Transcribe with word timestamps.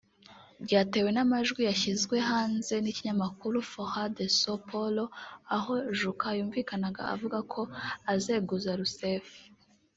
ryatewe 0.65 1.09
n’amajwi 1.13 1.61
yashyizwe 1.69 2.15
hanze 2.29 2.73
n’ikinyamakuru 2.79 3.57
Folha 3.71 4.03
de 4.17 4.25
Sao 4.39 4.57
Paulo 4.69 5.03
aho 5.55 5.73
Juca 5.97 6.29
yumvikanaga 6.37 7.01
avuga 7.13 7.37
ko 7.51 7.61
azeguza 8.13 8.71
Roussef 8.79 9.25